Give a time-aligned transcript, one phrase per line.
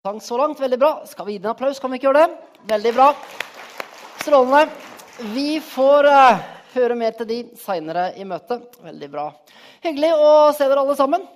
[0.00, 0.60] Sang så langt.
[0.60, 1.02] Veldig bra.
[1.06, 1.78] Skal vi gi en applaus?
[1.78, 2.36] Kan vi ikke gjøre det?
[2.70, 3.08] Veldig bra.
[4.22, 4.62] Strålende.
[5.34, 6.40] Vi får uh,
[6.72, 8.78] høre mer til de seinere i møtet.
[8.80, 9.26] Veldig bra.
[9.84, 11.28] Hyggelig å se dere alle sammen.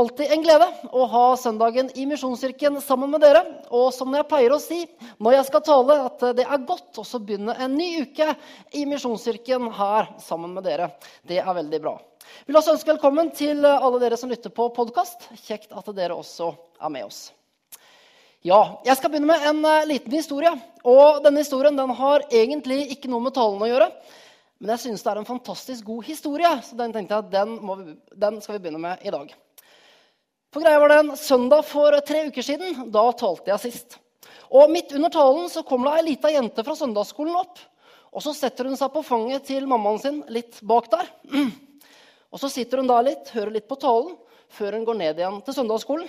[0.00, 3.44] Alltid en glede å ha søndagen i Misjonskirken sammen med dere.
[3.68, 4.86] Og som jeg pleier å si
[5.20, 8.32] når jeg skal tale, at det er godt å begynne en ny uke
[8.72, 10.94] i Misjonskirken her sammen med dere.
[11.20, 11.98] Det er veldig bra.
[12.46, 15.34] Vi vil også ønske velkommen til alle dere som lytter på podkast.
[15.44, 17.26] Kjekt at dere også er med oss.
[18.46, 20.52] Ja, jeg skal begynne med en uh, liten historie.
[20.86, 23.88] Og denne historien den har egentlig ikke noe med talen å gjøre.
[24.62, 27.94] Men jeg synes det er en fantastisk god historie, så den tenkte jeg den, vi,
[28.14, 29.32] den skal vi begynne med i dag.
[30.54, 32.84] For greia var det en søndag for tre uker siden.
[32.94, 33.96] Da talte jeg sist.
[34.46, 37.58] Og midt under talen så kommer det ei lita jente fra søndagsskolen opp.
[38.14, 41.10] Og så setter hun seg på fanget til mammaen sin litt bak der.
[42.30, 44.14] Og så sitter hun der litt, hører litt på talen,
[44.54, 46.06] før hun går ned igjen til søndagsskolen.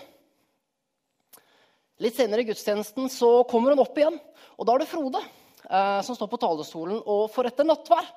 [1.97, 4.19] Litt senere i gudstjenesten så kommer hun opp igjen,
[4.57, 8.11] og da er det Frode eh, som står på talerstolen og får etter nattvær.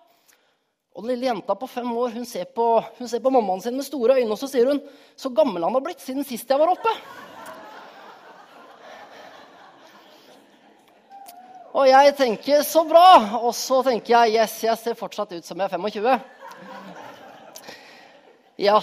[0.91, 2.67] Og den lille jenta på fem år hun ser på,
[2.99, 4.83] hun ser på mammaen sin med store øyne, og så sier hun
[5.17, 6.93] så gammel han har blitt siden sist jeg var oppe.
[11.71, 13.07] Og jeg tenker så bra.
[13.47, 16.40] Og så tenker jeg yes, jeg ser fortsatt ut som jeg er 25.
[18.61, 18.77] Ja,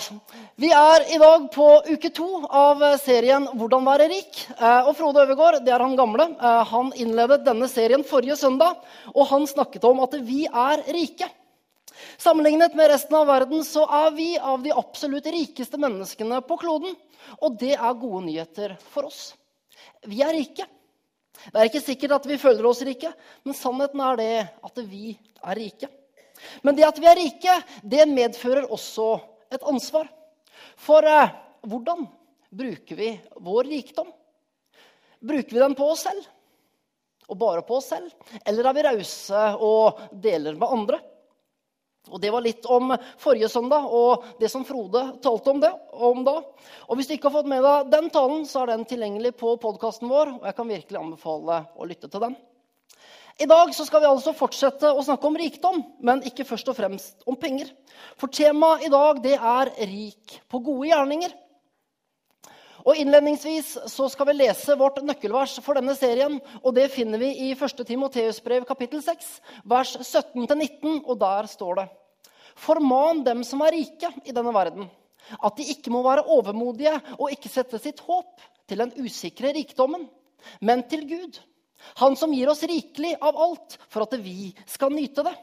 [0.55, 4.39] Vi er i dag på uke to av serien 'Hvordan være rik'.
[4.57, 6.25] Eh, og Frode Øvergaard, det er han gamle.
[6.33, 8.73] Eh, han innledet denne serien forrige søndag,
[9.13, 11.29] og han snakket om at vi er rike.
[12.17, 16.97] Sammenlignet med resten av verden så er vi av de absolutt rikeste menneskene på kloden.
[17.39, 19.35] Og det er gode nyheter for oss.
[20.07, 20.65] Vi er rike.
[21.53, 23.13] Det er ikke sikkert at vi føler oss rike,
[23.45, 25.87] men sannheten er det at vi er rike.
[26.63, 30.09] Men det at vi er rike, det medfører også et ansvar.
[30.77, 31.35] For eh,
[31.67, 32.07] hvordan
[32.49, 33.11] bruker vi
[33.43, 34.09] vår rikdom?
[35.19, 36.25] Bruker vi den på oss selv?
[37.27, 38.11] Og bare på oss selv?
[38.45, 40.99] Eller er vi rause og deler med andre?
[42.07, 46.21] Og Det var litt om forrige søndag og det som Frode talte om, det, om
[46.23, 46.37] da.
[46.87, 49.57] Og Hvis du ikke har fått med deg den talen, så er den tilgjengelig på
[49.59, 50.37] podkasten vår.
[50.39, 52.37] og jeg kan virkelig anbefale å lytte til den.
[53.37, 57.25] I dag skal vi altså fortsette å snakke om rikdom, men ikke først og fremst
[57.29, 57.69] om penger.
[58.17, 61.35] For temaet i dag det er 'rik på gode gjerninger'.
[62.87, 66.39] Og Innledningsvis så skal vi lese vårt nøkkelvers for denne serien.
[66.63, 67.85] og Det finner vi i 1.
[67.85, 71.03] Timoteus brev kapittel 6, vers 17-19.
[71.05, 71.89] og Der står det
[72.55, 74.89] Forman dem som er rike i denne verden,
[75.43, 80.09] at de ikke må være overmodige og ikke sette sitt håp til den usikre rikdommen,
[80.59, 81.37] men til Gud
[81.95, 85.35] han som gir oss rikelig av alt for at vi skal nyte det.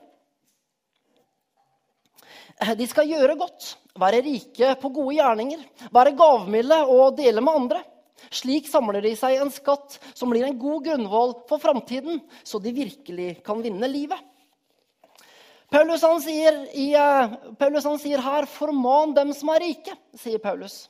[2.79, 7.81] De skal gjøre godt, være rike på gode gjerninger, være gavmilde og dele med andre.
[8.35, 12.73] Slik samler de seg en skatt som blir en god grunnvoll for framtiden, så de
[12.75, 14.21] virkelig kan vinne livet.
[15.75, 20.39] Paulus han sier, i, uh, Paulus han sier her 'forman dem som er rike', sier
[20.39, 20.89] Paulus.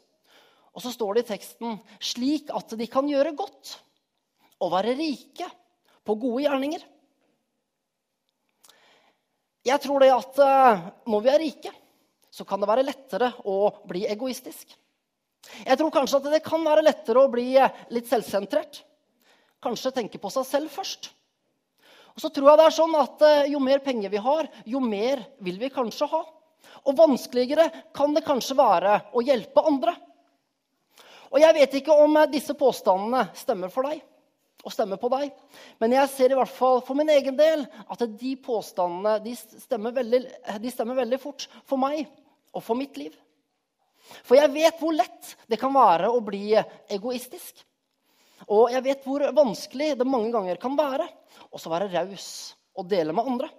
[0.75, 3.79] Og så står det i teksten 'slik at de kan gjøre godt'
[4.63, 5.49] å være rike
[6.05, 6.85] på gode gjerninger.
[9.65, 11.73] Jeg tror det at eh, når vi er rike,
[12.29, 14.75] så kan det være lettere å bli egoistisk.
[15.65, 18.83] Jeg tror kanskje at det kan være lettere å bli eh, litt selvsentrert.
[19.65, 21.09] Kanskje tenke på seg selv først.
[22.15, 24.85] Og så tror jeg det er sånn at eh, Jo mer penger vi har, jo
[24.85, 26.25] mer vil vi kanskje ha.
[26.85, 29.97] Og vanskeligere kan det kanskje være å hjelpe andre.
[31.33, 34.05] Og Jeg vet ikke om disse påstandene stemmer for deg
[34.65, 35.33] og stemme på deg.
[35.83, 39.95] Men jeg ser i hvert fall for min egen del at de påstandene de stemmer,
[39.97, 40.23] veldig,
[40.63, 42.07] de stemmer veldig fort for meg
[42.55, 43.15] og for mitt liv.
[44.25, 46.53] For jeg vet hvor lett det kan være å bli
[46.93, 47.65] egoistisk.
[48.53, 51.07] Og jeg vet hvor vanskelig det mange ganger kan være
[51.55, 52.29] å være raus
[52.75, 53.51] og dele med andre.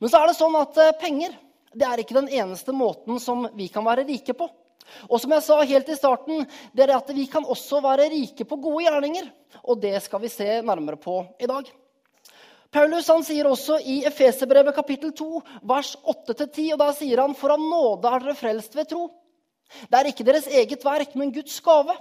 [0.00, 1.36] Men så er det sånn at eh, penger
[1.74, 4.46] det er ikke den eneste måten som vi kan være rike på.
[5.08, 8.46] Og som jeg sa helt i starten, det er at vi kan også være rike
[8.48, 9.30] på gode gjerninger.
[9.64, 11.70] Og det skal vi se nærmere på i dag.
[12.74, 15.28] Paulus han sier også i Efeserbrevet kapittel 2,
[15.70, 19.04] vers 8-10, og der sier han for av nåde er dere frelst ved tro.
[19.86, 21.94] Det er ikke deres eget verk, men Guds gave.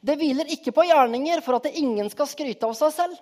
[0.00, 3.20] Det hviler ikke på gjerninger for at ingen skal skryte av seg selv.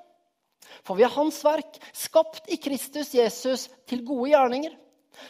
[0.86, 4.74] For vi er Hans verk, skapt i Kristus Jesus til gode gjerninger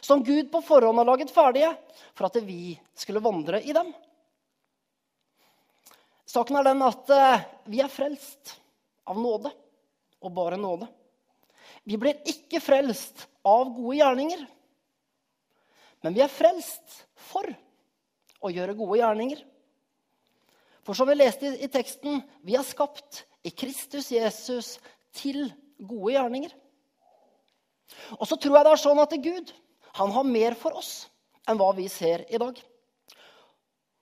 [0.00, 1.72] som Gud på forhånd har laget ferdige
[2.14, 3.92] for at vi skulle vandre i dem.
[6.26, 8.56] Saken er den at eh, vi er frelst
[9.06, 9.52] av nåde,
[10.20, 10.88] og bare nåde.
[11.86, 14.42] Vi blir ikke frelst av gode gjerninger,
[16.02, 17.46] men vi er frelst for
[18.42, 19.44] å gjøre gode gjerninger.
[20.86, 24.76] For som vi leste i, teksten, vi er skapt i Kristus Jesus
[25.14, 25.48] til
[25.78, 26.52] gode gjerninger.
[28.18, 29.54] Og så tror jeg det er sånn at Gud
[29.96, 31.06] han har mer for oss
[31.48, 32.58] enn hva vi ser i dag.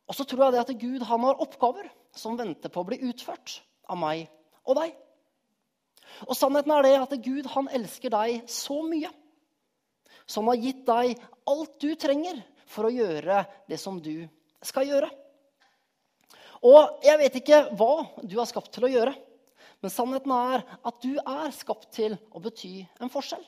[0.05, 3.01] Og så tror jeg det at Gud han har oppgaver som venter på å bli
[3.09, 3.61] utført
[3.91, 4.27] av meg
[4.65, 4.95] og deg.
[6.29, 9.11] Og sannheten er det at Gud han elsker deg så mye.
[10.35, 12.41] Han har gitt deg alt du trenger
[12.71, 14.27] for å gjøre det som du
[14.65, 15.11] skal gjøre.
[16.65, 17.93] Og jeg vet ikke hva
[18.25, 19.13] du er skapt til å gjøre,
[19.85, 23.43] men sannheten er at du er skapt til å bety en forskjell.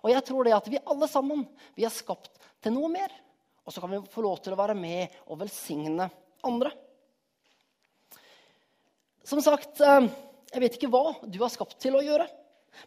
[0.00, 1.44] Og jeg tror det at vi alle sammen
[1.76, 3.12] vi er skapt til noe mer.
[3.62, 6.08] Og så kan vi få lov til å være med og velsigne
[6.46, 6.72] andre.
[9.22, 10.08] Som sagt, eh,
[10.52, 12.26] jeg vet ikke hva du er skapt til å gjøre.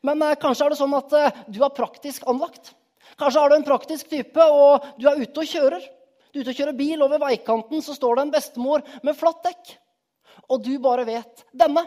[0.03, 2.73] Men eh, kanskje er det sånn at eh, du er praktisk anlagt.
[3.19, 5.85] Kanskje er du en praktisk type, og du er ute og kjører.
[6.33, 9.15] Du er ute og kjører bil, og ved veikanten så står det en bestemor med
[9.15, 9.75] flatt dekk.
[10.51, 11.85] Og du bare vet denne.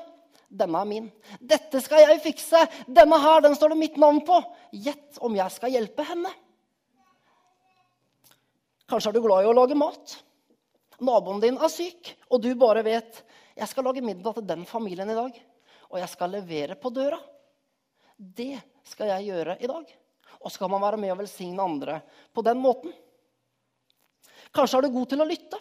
[0.49, 1.09] Denne er min.
[1.41, 2.63] Dette skal jeg fikse.
[2.89, 4.41] Denne her, den står det mitt navn på.
[4.73, 6.33] Gjett om jeg skal hjelpe henne.
[8.89, 10.17] Kanskje er du glad i å lage mat.
[11.05, 13.21] Naboen din er syk, og du bare vet
[13.59, 15.35] jeg skal lage middag til den familien i dag.
[15.91, 17.19] Og jeg skal levere på døra.
[18.17, 18.55] Det
[18.87, 19.91] skal jeg gjøre i dag.
[20.39, 21.99] Og så kan man være med og velsigne andre
[22.35, 22.95] på den måten.
[24.55, 25.59] Kanskje er du god til å lytte.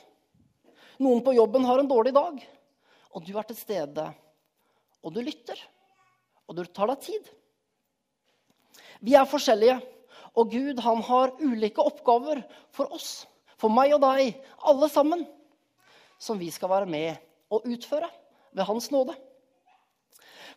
[1.03, 2.39] Noen på jobben har en dårlig dag,
[3.13, 4.07] og du er til stede,
[5.07, 5.55] og du lytter,
[6.51, 7.29] og du tar deg tid.
[8.99, 9.77] Vi er forskjellige,
[10.37, 12.43] og Gud han har ulike oppgaver
[12.75, 13.23] for oss,
[13.57, 14.35] for meg og deg,
[14.67, 15.23] alle sammen,
[16.19, 17.15] som vi skal være med
[17.53, 18.09] og utføre
[18.51, 19.15] ved Hans nåde.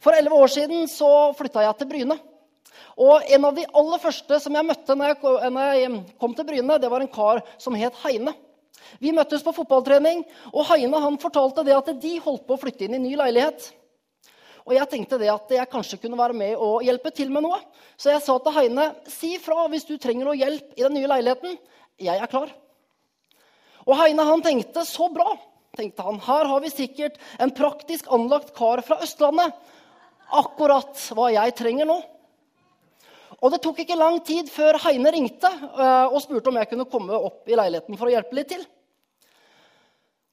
[0.01, 2.17] For elleve år siden så flytta jeg til Bryne.
[3.01, 6.91] Og en av de aller første som jeg møtte når jeg kom til Bryne, det
[6.91, 8.33] var en kar som het Heine.
[8.99, 12.89] Vi møttes på fotballtrening, og Heine han fortalte det at de holdt på å flytte
[12.89, 13.69] inn i ny leilighet.
[14.67, 17.59] Og jeg tenkte det at jeg kanskje kunne være med og hjelpe til med noe.
[17.97, 21.11] Så jeg sa til Heine si fra hvis du trenger noe hjelp i den nye
[21.11, 21.57] leiligheten.
[22.01, 22.53] Jeg er klar.
[23.87, 25.33] Og Heine han tenkte så bra.
[25.77, 29.55] tenkte han, Her har vi sikkert en praktisk anlagt kar fra Østlandet.
[30.31, 32.01] Akkurat hva jeg trenger nå.
[33.41, 36.89] Og det tok ikke lang tid før Heine ringte eh, og spurte om jeg kunne
[36.91, 38.67] komme opp i leiligheten for å hjelpe litt til.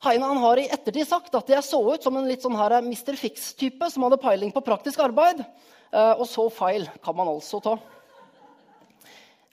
[0.06, 3.16] Heine har i ettertid sagt at jeg så ut som en litt sånn her Mr.
[3.18, 5.42] Fix-type som hadde peiling på praktisk arbeid.
[5.90, 7.74] Eh, og så feil kan man altså ta.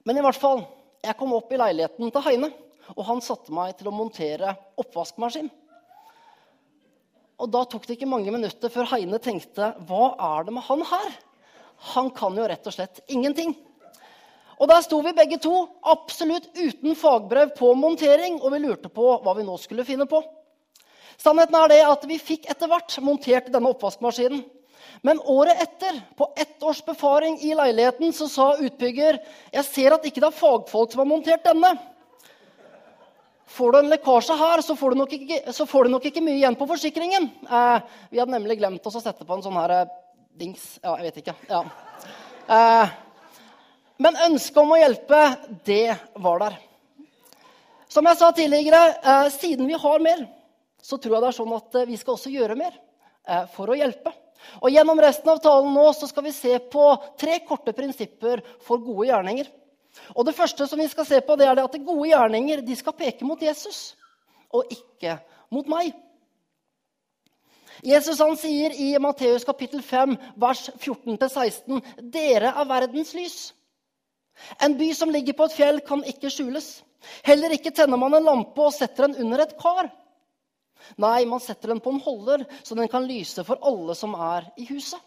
[0.05, 0.67] Men i hvert fall,
[1.01, 2.51] jeg kom opp i leiligheten til Heine,
[2.93, 5.49] og han satte meg til å montere oppvaskmaskin.
[7.41, 10.85] Og da tok det ikke mange minutter før Heine tenkte hva er det med han
[10.93, 11.15] her?
[11.95, 13.57] Han kan jo rett og slett ingenting.
[14.61, 15.53] Og der sto vi begge to
[15.91, 20.23] absolutt uten fagbrev på montering, og vi lurte på hva vi nå skulle finne på.
[21.21, 24.45] Sannheten er det at vi fikk etter hvert montert denne oppvaskmaskinen.
[25.05, 29.19] Men året etter, på ett års befaring i leiligheten, så sa utbygger
[29.53, 31.75] jeg ser at ikke det er fagfolk som har montert denne.
[33.55, 36.57] Får du en lekkasje her, så får du nok ikke, du nok ikke mye igjen
[36.59, 37.29] på forsikringen.
[37.45, 39.93] Eh, vi hadde nemlig glemt oss å sette på en sånn her eh,
[40.35, 41.35] Dings Ja, jeg vet ikke.
[41.47, 41.61] Ja.
[42.51, 42.95] Eh,
[44.03, 45.21] men ønsket om å hjelpe,
[45.67, 46.57] det var der.
[47.89, 50.27] Som jeg sa tidligere, eh, siden vi har mer,
[50.83, 53.71] så tror jeg det er sånn at eh, vi skal også gjøre mer eh, for
[53.71, 54.11] å hjelpe.
[54.61, 56.89] Og Gjennom resten av talen nå så skal vi se på
[57.21, 59.49] tre korte prinsipper for gode gjerninger.
[60.19, 62.77] Og Det første som vi skal se på, det er det at gode gjerninger de
[62.77, 63.95] skal peke mot Jesus,
[64.51, 65.21] og ikke
[65.55, 65.95] mot meg.
[67.85, 73.39] Jesus han sier i Matteus kapittel 5, vers 14-16.: Dere er verdens lys.
[74.63, 76.83] En by som ligger på et fjell, kan ikke skjules.
[77.25, 79.91] Heller ikke tenner man en lampe og setter den under et kar.
[81.01, 84.51] Nei, man setter den på en holder, så den kan lyse for alle som er
[84.61, 85.01] i huset.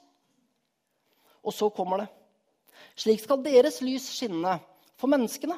[1.46, 2.08] Og så kommer det.
[2.98, 4.58] Slik skal deres lys skinne
[4.98, 5.58] for menneskene,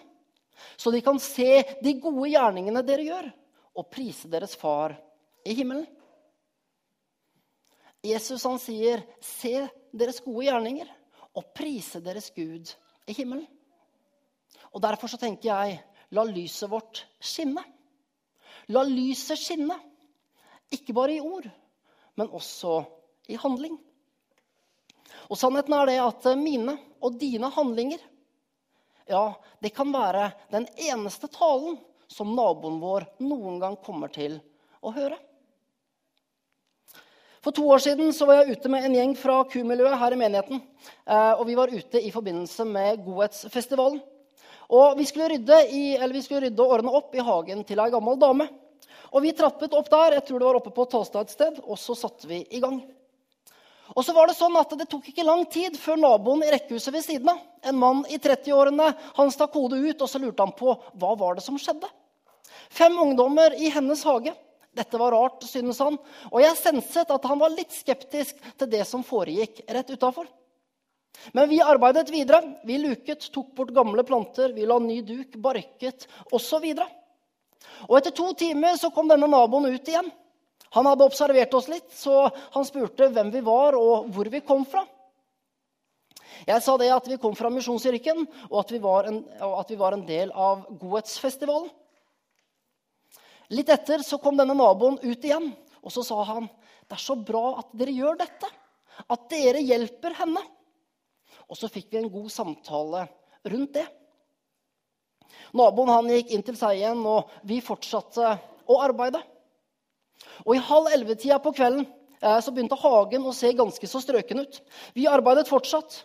[0.76, 3.30] så de kan se de gode gjerningene dere gjør,
[3.80, 4.98] og prise deres far
[5.48, 5.88] i himmelen.
[8.04, 10.88] Jesus han sier, 'Se deres gode gjerninger
[11.36, 12.76] og prise deres Gud
[13.08, 13.48] i himmelen'.
[14.74, 15.80] Og Derfor så tenker jeg,
[16.14, 17.64] la lyset vårt skinne.
[18.70, 19.78] La lyset skinne.
[20.70, 21.48] Ikke bare i ord,
[22.16, 22.84] men også
[23.30, 23.78] i handling.
[25.30, 28.02] Og sannheten er det at mine og dine handlinger
[29.10, 34.38] ja, det kan være den eneste talen som naboen vår noen gang kommer til
[34.86, 35.18] å høre.
[37.42, 40.20] For to år siden så var jeg ute med en gjeng fra Q-miljøet her i
[40.20, 40.62] menigheten.
[41.08, 44.02] Eh, og vi var ute i forbindelse med Godhetsfestivalen.
[44.70, 48.20] Og vi skulle, rydde i, vi skulle rydde og opp i hagen til ei gammel
[48.22, 48.46] dame.
[49.10, 50.20] Og vi trappet opp der.
[50.20, 51.62] Jeg tror det var oppe på Tåstad et sted.
[51.66, 52.78] Og så satte vi i gang.
[53.96, 56.94] Og så var Det sånn at det tok ikke lang tid før naboen i rekkehuset
[56.94, 60.54] ved siden av, en mann i 30-årene, han stakk hodet ut og så lurte han
[60.56, 61.90] på hva var det som skjedde.
[62.70, 64.36] Fem ungdommer i hennes hage.
[64.78, 65.98] Dette var rart, synes han,
[66.30, 70.30] og jeg senset at han var litt skeptisk til det som foregikk rett utafor.
[71.36, 72.42] Men vi arbeidet videre.
[72.64, 76.66] Vi luket, tok bort gamle planter, vi la ny duk, barket osv.
[76.72, 76.86] Og,
[77.90, 80.12] og etter to timer så kom denne naboen ut igjen.
[80.78, 84.66] Han hadde observert oss litt, så han spurte hvem vi var, og hvor vi kom
[84.70, 84.86] fra.
[86.48, 89.80] Jeg sa det at vi kom fra Misjonskirken, og at vi, en, og at vi
[89.80, 91.72] var en del av Godhetsfestivalen.
[93.50, 95.50] Litt etter så kom denne naboen ut igjen,
[95.82, 96.48] og så sa han
[96.90, 98.48] det er så bra at dere gjør dette.
[99.14, 100.42] At dere hjelper henne.
[101.50, 103.08] Og så fikk vi en god samtale
[103.50, 103.86] rundt det.
[105.58, 108.36] Naboen han gikk inn til seg igjen, og vi fortsatte
[108.70, 109.22] å arbeide.
[110.46, 111.88] Og I halv elleve-tida på kvelden
[112.22, 114.60] eh, så begynte hagen å se ganske så strøken ut.
[114.98, 116.04] Vi arbeidet fortsatt.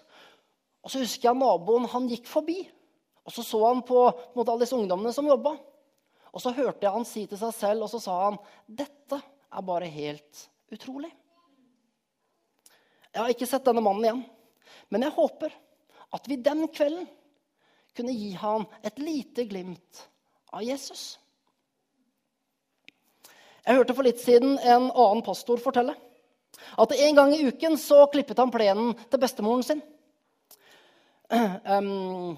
[0.85, 2.63] Og så husker jeg naboen han gikk forbi.
[3.25, 5.57] Og så så han på, på måte, alle disse ungdommene som jobba.
[6.35, 9.63] Og så hørte jeg han si til seg selv, og så sa han, 'Dette er
[9.65, 11.13] bare helt utrolig'.
[13.15, 14.25] Jeg har ikke sett denne mannen igjen,
[14.93, 15.55] men jeg håper
[16.15, 17.07] at vi den kvelden
[17.95, 20.07] kunne gi han et lite glimt
[20.55, 21.19] av Jesus.
[23.65, 25.95] Jeg hørte for litt siden en annen pastor fortelle
[26.79, 29.83] at en gang i uken så klippet han plenen til bestemoren sin.
[31.31, 32.37] Um,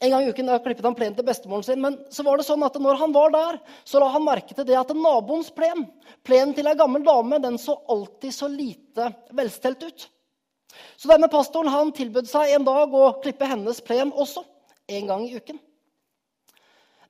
[0.00, 2.62] en gang i uken klippet han plenen til bestemoren sin, men så var det sånn
[2.66, 5.86] at når han var der, så la han merke til det at naboens plen,
[6.26, 10.06] plenen til ei gammel dame, den så alltid så lite velstelt ut.
[10.96, 14.44] Så denne pastoren han tilbød seg en dag å klippe hennes plen også,
[14.90, 15.58] en gang i uken.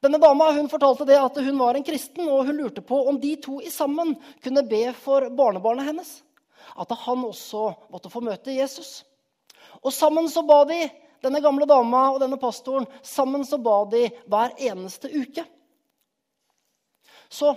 [0.01, 3.19] Denne dama hun fortalte det at hun var en kristen, og hun lurte på om
[3.21, 6.13] de to i sammen kunne be for barnebarnet hennes.
[6.81, 9.03] At han også måtte få møte Jesus.
[9.85, 10.87] Og sammen så ba de
[11.21, 15.45] denne gamle dama og denne pastoren sammen så ba de hver eneste uke.
[17.29, 17.53] Så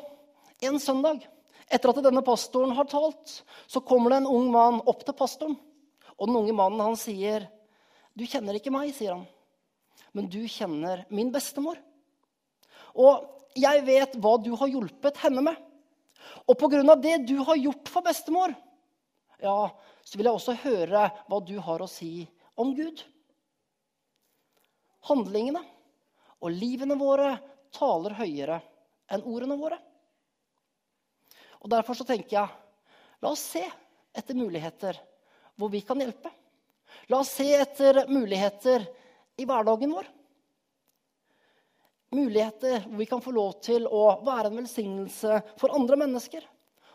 [0.64, 1.24] en søndag,
[1.72, 5.56] etter at denne pastoren har talt, så kommer det en ung mann opp til pastoren.
[6.18, 7.48] Og den unge mannen han sier,
[8.14, 9.28] 'Du kjenner ikke meg', sier han.
[10.14, 11.82] 'Men du kjenner min bestemor.'
[12.96, 15.58] Og jeg vet hva du har hjulpet henne med.
[16.48, 16.96] Og pga.
[16.96, 18.54] det du har gjort for bestemor,
[19.42, 19.70] ja,
[20.04, 23.04] så vil jeg også høre hva du har å si om Gud
[25.10, 25.62] handlingene
[26.44, 27.36] og livene våre
[27.74, 28.60] taler høyere
[29.12, 29.80] enn ordene våre.
[31.64, 33.64] Og Derfor så tenker jeg la oss se
[34.14, 35.00] etter muligheter
[35.58, 36.32] hvor vi kan hjelpe.
[37.12, 38.86] La oss se etter muligheter
[39.38, 40.08] i hverdagen vår.
[42.14, 46.46] Muligheter hvor vi kan få lov til å være en velsignelse for andre mennesker.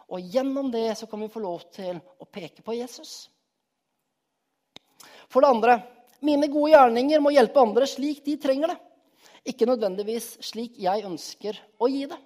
[0.08, 3.28] Og gjennom det så kan vi få lov til å peke på Jesus.
[5.28, 5.80] For det andre
[6.24, 8.78] mine gode gjerninger må hjelpe andre slik de trenger det,
[9.52, 12.18] ikke nødvendigvis slik jeg ønsker å gi det.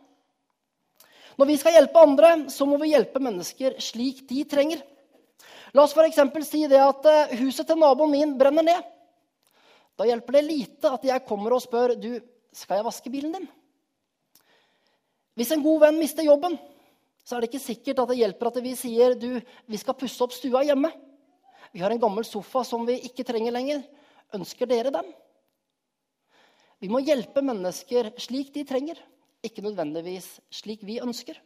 [1.36, 4.80] Når vi skal hjelpe andre, så må vi hjelpe mennesker slik de trenger.
[5.72, 6.20] La oss f.eks.
[6.44, 8.90] si det at eh, huset til naboen min brenner ned.
[9.96, 12.16] Da hjelper det lite at jeg kommer og spør du,
[12.52, 13.46] skal jeg vaske bilen din.
[15.38, 16.58] Hvis en god venn mister jobben,
[17.24, 20.20] så er det ikke sikkert at det hjelper at vi sier du, vi skal pusse
[20.24, 20.90] opp stua hjemme.
[21.72, 23.80] Vi har en gammel sofa som vi ikke trenger lenger.
[24.36, 25.08] Ønsker dere den?
[26.82, 28.98] Vi må hjelpe mennesker slik de trenger,
[29.44, 31.38] ikke nødvendigvis slik vi ønsker.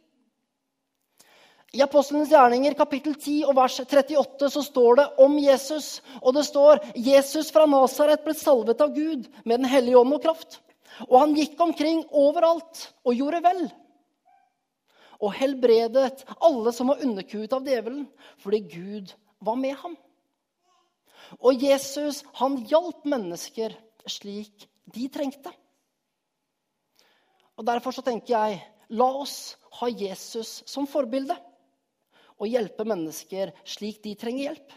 [1.77, 5.99] I Apostlenes gjerninger kapittel 10 og vers 38 så står det om Jesus.
[6.23, 10.23] Og det står Jesus fra Nasaret ble salvet av Gud med Den hellige ånd og
[10.23, 10.57] kraft.
[11.05, 13.61] Og han gikk omkring overalt og gjorde vel.
[15.21, 18.07] Og helbredet alle som var underkuet av djevelen,
[18.41, 19.13] fordi Gud
[19.45, 19.93] var med ham.
[21.37, 23.75] Og Jesus han hjalp mennesker
[24.09, 24.65] slik
[24.95, 25.53] de trengte.
[27.53, 28.63] Og Derfor så tenker jeg
[28.97, 31.37] la oss ha Jesus som forbilde
[32.37, 34.75] og hjelpe mennesker slik de trenger hjelp.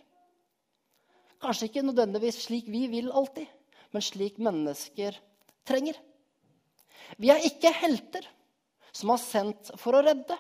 [1.41, 3.49] Kanskje ikke nødvendigvis slik vi vil alltid,
[3.93, 5.17] men slik mennesker
[5.69, 5.97] trenger.
[7.17, 8.27] Vi er ikke helter
[8.93, 10.37] som har sendt for å redde,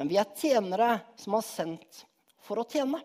[0.00, 2.04] men vi er tjenere som har sendt
[2.46, 3.00] for å tjene.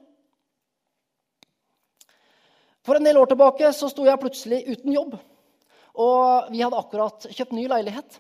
[2.86, 5.16] For en del år tilbake så sto jeg plutselig uten jobb.
[5.96, 8.20] Og vi hadde akkurat kjøpt ny leilighet.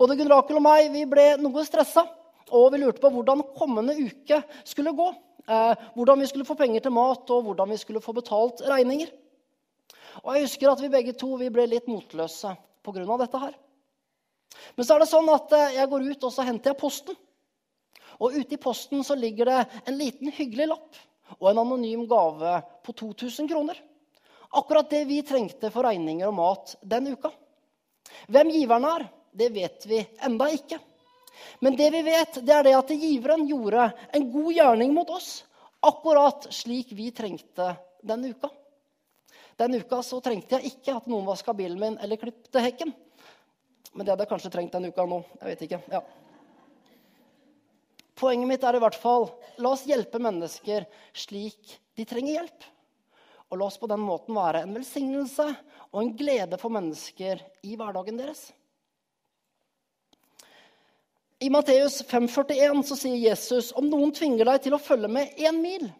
[0.00, 2.06] Både Gunn Rakel og meg vi ble noe stressa.
[2.54, 5.08] Og vi lurte på hvordan kommende uke skulle gå.
[5.46, 9.10] Eh, hvordan vi skulle få penger til mat, og hvordan vi skulle få betalt regninger.
[10.24, 12.54] Og jeg husker at vi begge to vi ble litt motløse
[12.86, 13.16] pga.
[13.18, 13.54] dette her.
[14.76, 17.18] Men så er det sånn at eh, jeg går ut og så henter jeg posten.
[18.16, 21.02] Og ute i posten så ligger det en liten hyggelig lapp
[21.36, 23.78] og en anonym gave på 2000 kroner.
[24.56, 27.32] Akkurat det vi trengte for regninger og mat den uka.
[28.30, 30.78] Hvem giveren er, det vet vi enda ikke.
[31.60, 35.44] Men det vi vet, det er det at giveren gjorde en god gjerning mot oss,
[35.84, 37.74] akkurat slik vi trengte
[38.06, 38.50] den uka.
[39.56, 42.92] Den uka så trengte jeg ikke at noen vaska bilen min eller klipte hekken.
[43.96, 45.22] Men det hadde jeg kanskje trengt den uka nå.
[45.40, 45.80] Jeg vet ikke.
[45.92, 46.02] Ja.
[48.16, 50.84] Poenget mitt er i hvert fall la oss hjelpe mennesker
[51.16, 52.68] slik de trenger hjelp.
[53.48, 55.46] Og la oss på den måten være en velsignelse
[55.92, 58.50] og en glede for mennesker i hverdagen deres.
[61.38, 65.58] I Matteus 5,41 så sier Jesus om noen tvinger deg til å følge med én
[65.60, 65.90] mil,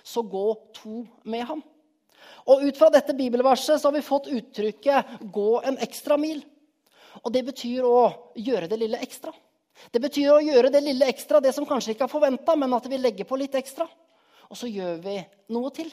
[0.00, 0.46] så gå
[0.78, 1.60] to med ham.
[2.48, 6.40] Og Ut fra dette bibelverset så har vi fått uttrykket 'gå en ekstra mil'.
[7.24, 9.32] Og Det betyr å gjøre det lille ekstra.
[9.92, 12.86] Det betyr å gjøre det lille ekstra, det som kanskje ikke er forventa, men at
[12.86, 13.88] vi legger på litt ekstra.
[14.50, 15.92] Og så gjør vi noe til.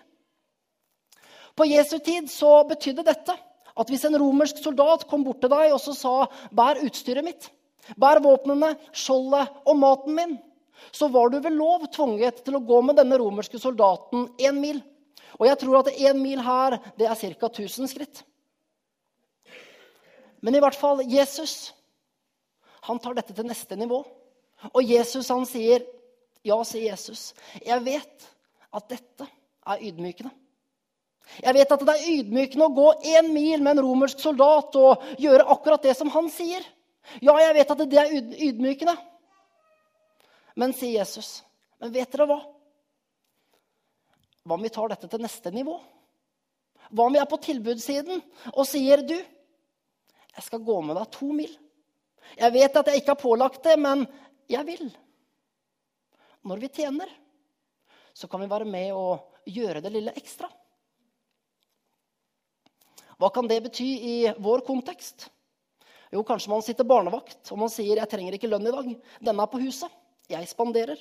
[1.55, 3.35] På Jesu tid så betydde dette
[3.75, 7.49] at hvis en romersk soldat kom bort til deg og så sa 'bær utstyret mitt',
[7.93, 10.37] 'bær våpnene, skjoldet og maten min',
[10.91, 14.81] så var du ved lov tvunget til å gå med denne romerske soldaten én mil.
[15.39, 17.47] Og jeg tror at én mil her, det er ca.
[17.47, 18.23] 1000 skritt.
[20.41, 21.73] Men i hvert fall Jesus
[22.85, 24.03] han tar dette til neste nivå.
[24.73, 25.81] Og Jesus han sier,
[26.43, 27.33] 'Ja', sier Jesus.
[27.61, 28.27] 'Jeg vet
[28.73, 29.27] at dette
[29.65, 30.31] er ydmykende'.
[31.41, 35.01] Jeg vet at det er ydmykende å gå én mil med en romersk soldat og
[35.17, 36.61] gjøre akkurat det som han sier.
[37.21, 38.95] Ja, jeg vet at det er ydmykende.
[40.55, 41.41] Men, sier Jesus,
[41.81, 42.39] men vet dere hva?
[44.45, 45.75] Hva om vi tar dette til neste nivå?
[46.91, 48.21] Hva om vi er på tilbudssiden
[48.53, 51.51] og sier, du, jeg skal gå med deg to mil.
[52.35, 54.05] Jeg vet at jeg ikke har pålagt det, men
[54.51, 54.89] jeg vil.
[56.45, 57.09] Når vi tjener,
[58.13, 60.49] så kan vi være med og gjøre det lille ekstra.
[63.19, 65.29] Hva kan det bety i vår kontekst?
[66.13, 69.01] Jo, kanskje man sitter barnevakt og man sier 'jeg trenger ikke lønn i dag'.
[69.21, 69.89] Denne er på huset.
[70.29, 70.97] Jeg spanderer.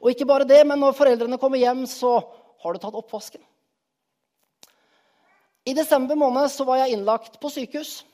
[0.00, 2.22] Og ikke bare det, men når foreldrene kommer hjem, så
[2.62, 3.40] har du tatt oppvasken.
[5.66, 8.04] I desember måned så var jeg innlagt på sykehus.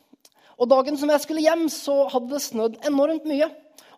[0.58, 3.48] Og dagen som jeg skulle hjem, så hadde det snødd enormt mye.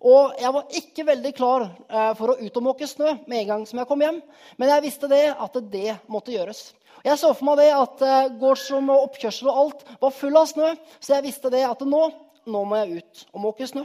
[0.02, 3.50] Og jeg var ikke veldig klar eh, for å ut og måke snø med en
[3.52, 4.18] gang som jeg kom hjem.
[4.58, 6.72] Men jeg visste det at det måtte gjøres.
[7.02, 10.48] Jeg så for meg det at eh, gårdsrom og oppkjørsel og alt var full av
[10.50, 10.72] snø.
[10.98, 12.02] Så jeg visste det at nå,
[12.50, 13.84] nå må jeg ut og måke snø.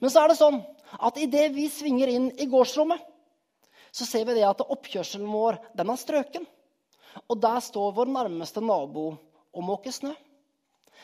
[0.00, 0.60] Men så er det sånn
[0.94, 3.00] at idet vi svinger inn i gårdsrommet,
[3.94, 6.44] så ser vi det at oppkjørselen vår den er strøken.
[7.30, 9.12] Og der står vår nærmeste nabo
[9.54, 10.12] og måker snø.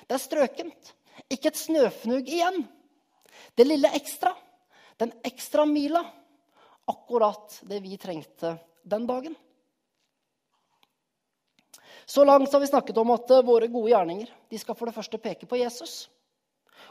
[0.09, 0.93] Det er strøkent.
[1.31, 2.65] Ikke et snøfnugg igjen.
[3.55, 4.35] Det lille ekstra,
[4.97, 6.05] den ekstra mila.
[6.91, 9.37] Akkurat det vi trengte den dagen.
[12.11, 14.97] Så langt har vi snakket om at eh, våre gode gjerninger de skal for det
[14.97, 16.09] første peke på Jesus.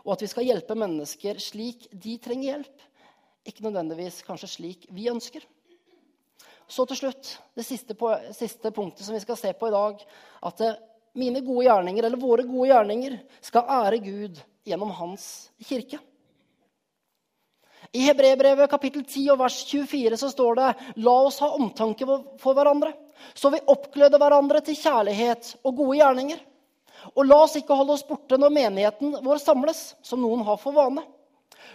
[0.05, 2.85] Og at vi skal hjelpe mennesker slik de trenger hjelp.
[3.43, 5.43] Ikke nødvendigvis kanskje slik vi ønsker.
[6.69, 7.97] Så til slutt det siste,
[8.37, 10.05] siste punktet som vi skal se på i dag.
[10.47, 10.79] At eh,
[11.19, 15.99] mine gode gjerninger, eller våre gode gjerninger, skal ære Gud gjennom hans kirke.
[17.91, 20.67] I Hebrebrevet kapittel 10 og vers 24 så står det
[21.01, 22.91] La oss ha omtanke for hverandre,
[23.33, 26.43] så vi oppgløder hverandre til kjærlighet og gode gjerninger.
[27.15, 30.75] Og la oss ikke holde oss borte når menigheten vår samles, som noen har for
[30.75, 31.01] vane.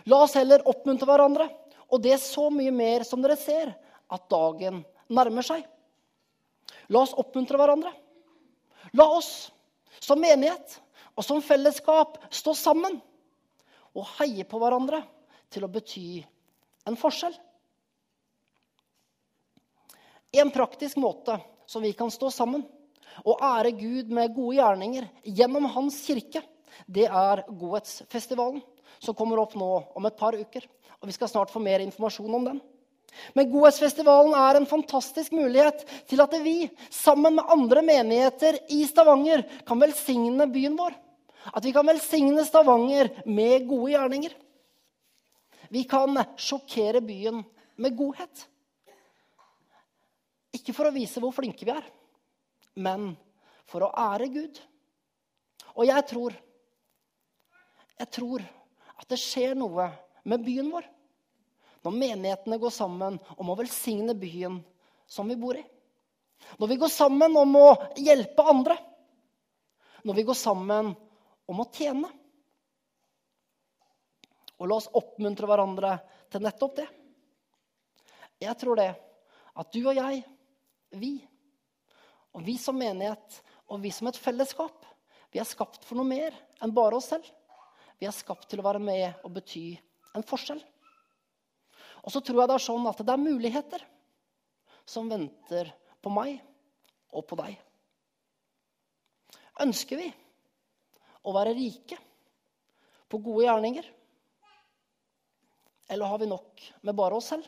[0.07, 1.48] La oss heller oppmuntre hverandre,
[1.90, 3.72] og det er så mye mer som dere ser
[4.12, 5.64] at dagen nærmer seg.
[6.92, 7.90] La oss oppmuntre hverandre.
[8.94, 9.48] La oss
[9.98, 10.79] som menighet
[11.16, 13.00] og som fellesskap stå sammen
[13.94, 15.03] og heie på hverandre
[15.55, 16.25] til å bety
[16.88, 17.35] en forskjell.
[20.35, 21.38] En praktisk måte
[21.71, 22.64] som vi kan stå sammen
[23.23, 26.43] og ære Gud med gode gjerninger gjennom Hans kirke,
[26.90, 28.62] det er Godhetsfestivalen,
[28.99, 30.67] som kommer opp nå om et par uker.
[31.01, 32.61] Og Vi skal snart få mer informasjon om den.
[33.37, 39.45] Men Godhetsfestivalen er en fantastisk mulighet til at vi sammen med andre menigheter i Stavanger
[39.69, 40.97] kan velsigne byen vår.
[41.55, 44.35] At vi kan velsigne Stavanger med gode gjerninger.
[45.72, 47.42] Vi kan sjokkere byen
[47.81, 48.46] med godhet.
[50.55, 51.87] Ikke for å vise hvor flinke vi er,
[52.79, 53.12] men
[53.70, 54.61] for å ære Gud.
[55.74, 56.40] Og jeg tror
[57.94, 58.42] Jeg tror
[58.98, 59.85] at det skjer noe
[60.27, 60.87] med byen vår
[61.85, 64.57] når menighetene går sammen om å velsigne byen
[65.07, 65.62] som vi bor i.
[66.59, 67.68] Når vi går sammen om å
[68.00, 68.77] hjelpe andre.
[70.03, 70.90] Når vi går sammen
[71.46, 72.09] om å tjene.
[74.61, 75.97] Og la oss oppmuntre hverandre
[76.31, 76.87] til nettopp det.
[78.43, 78.90] Jeg tror det
[79.55, 80.23] at du og jeg,
[80.99, 81.14] vi,
[82.35, 83.40] og vi som menighet
[83.71, 84.85] og vi som et fellesskap,
[85.31, 87.27] vi er skapt for noe mer enn bare oss selv.
[87.99, 89.73] Vi er skapt til å være med og bety
[90.14, 90.61] en forskjell.
[92.05, 93.85] Og så tror jeg det er sånn at det er muligheter
[94.87, 95.71] som venter
[96.05, 96.37] på meg
[97.14, 97.57] og på deg.
[99.64, 100.11] Ønsker vi
[101.25, 101.99] å være rike
[103.09, 103.87] på gode gjerninger?
[105.88, 107.47] Eller har vi nok med bare oss selv?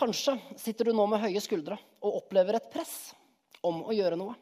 [0.00, 3.12] Kanskje sitter du nå med høye skuldre og opplever et press
[3.60, 4.32] om å gjøre noe.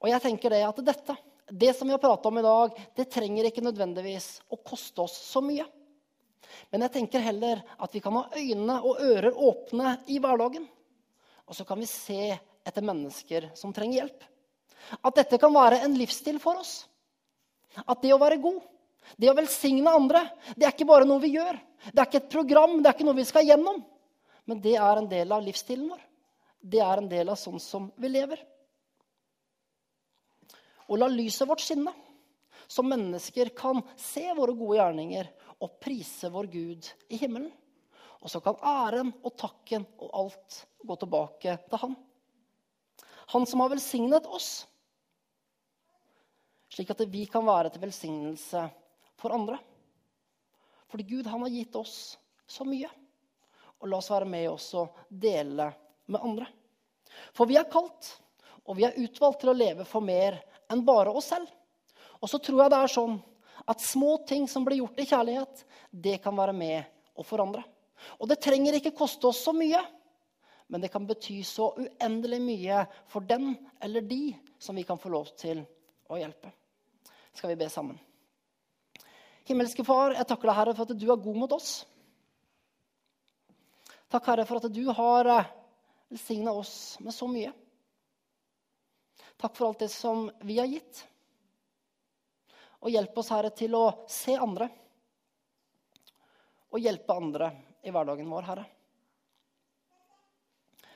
[0.00, 3.10] Og jeg tenker det at dette, det som vi har prata om i dag, det
[3.12, 5.66] trenger ikke nødvendigvis å koste oss så mye.
[6.72, 10.64] Men jeg tenker heller at vi kan ha øyne og ører åpne i hverdagen.
[11.46, 12.32] Og så kan vi se
[12.64, 14.24] etter mennesker som trenger hjelp.
[15.04, 16.86] At dette kan være en livsstil for oss.
[17.86, 18.60] At det å være god,
[19.18, 20.22] det å velsigne andre,
[20.56, 21.58] det er ikke bare noe vi gjør.
[21.90, 23.82] Det er ikke et program, det er ikke noe vi skal gjennom.
[24.46, 26.02] Men det er en del av livsstilen vår.
[26.62, 28.40] Det er en del av sånn som vi lever.
[30.90, 31.92] Og la lyset vårt skinne,
[32.68, 35.28] så mennesker kan se våre gode gjerninger
[35.62, 37.50] og prise vår Gud i himmelen.
[38.22, 41.96] Og så kan æren og takken og alt gå tilbake til Han.
[43.32, 44.66] Han som har velsignet oss,
[46.72, 48.64] slik at vi kan være til velsignelse
[49.20, 49.58] for andre.
[50.88, 52.88] Fordi Gud han har gitt oss så mye.
[53.82, 55.70] Og la oss være med oss og dele
[56.06, 56.46] med andre.
[57.36, 58.08] For vi er kalt,
[58.64, 60.38] og vi er utvalgt til å leve for mer
[60.72, 61.50] enn bare oss selv.
[62.22, 63.18] Og så tror jeg det er sånn
[63.68, 67.62] at små ting som blir gjort i kjærlighet, det kan være med å forandre.
[68.18, 69.80] Og det trenger ikke koste oss så mye,
[70.72, 72.80] men det kan bety så uendelig mye
[73.12, 75.60] for den eller de som vi kan få lov til
[76.08, 76.52] å hjelpe.
[77.32, 77.98] Skal vi be sammen?
[79.48, 81.70] Himmelske Far, jeg takker deg, Herre, for at du er god mot oss.
[84.12, 85.50] Takk, Herre, for at du har eh,
[86.12, 87.50] velsigna oss med så mye.
[89.40, 91.02] Takk for alt det som vi har gitt.
[92.84, 94.68] Og hjelp oss, Herre, til å se andre.
[96.72, 97.50] Og hjelpe andre
[97.82, 98.68] i hverdagen vår, Herre.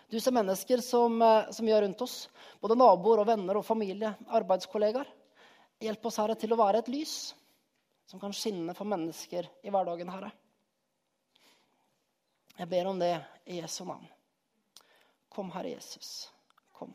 [0.07, 2.29] Du ser mennesker som, eh, som vi har rundt oss,
[2.61, 5.09] både naboer og venner og familie, arbeidskollegaer.
[5.83, 7.17] Hjelp oss, Herre, til å være et lys
[8.07, 10.31] som kan skinne for mennesker i hverdagen, Herre.
[12.57, 13.13] Jeg ber om det
[13.45, 14.07] i Jesu navn.
[15.29, 16.31] Kom, Herre Jesus.
[16.73, 16.95] Kom.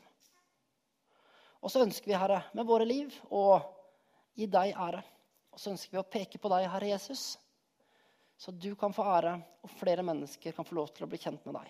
[1.62, 3.60] Og så ønsker vi, Herre, med våre liv å
[4.34, 5.04] gi deg ære.
[5.52, 7.36] Og så ønsker vi å peke på deg, Herre Jesus,
[8.42, 11.44] så du kan få ære, og flere mennesker kan få lov til å bli kjent
[11.46, 11.68] med deg.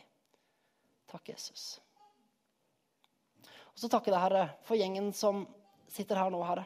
[1.12, 1.74] Takk, Jesus.
[3.42, 5.42] Og så takker jeg deg, Herre, for gjengen som
[5.92, 6.64] sitter her nå, Herre.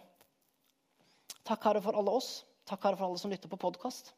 [1.46, 2.44] Takk, Herre, for alle oss.
[2.66, 4.14] Takk, Herre, for alle som lytter på podkast.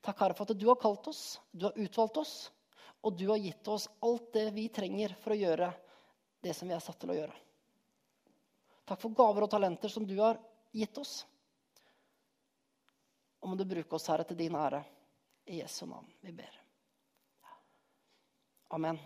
[0.00, 2.34] Takk, Herre, for at du har kalt oss, du har utvalgt oss,
[3.02, 5.72] og du har gitt oss alt det vi trenger for å gjøre
[6.40, 7.36] det som vi er satt til å gjøre.
[8.86, 10.38] Takk for gaver og talenter som du har
[10.72, 11.20] gitt oss.
[13.40, 14.84] Og må du bruke oss, Herre, til din ære.
[15.50, 16.60] I Jesu navn vi ber.
[18.76, 19.00] Amen.